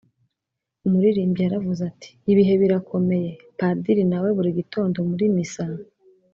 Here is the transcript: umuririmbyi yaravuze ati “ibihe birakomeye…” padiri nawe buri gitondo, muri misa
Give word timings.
umuririmbyi 0.85 1.41
yaravuze 1.45 1.81
ati 1.91 2.09
“ibihe 2.31 2.53
birakomeye…” 2.61 3.29
padiri 3.59 4.03
nawe 4.11 4.29
buri 4.37 4.49
gitondo, 4.59 4.97
muri 5.09 5.25
misa 5.35 5.65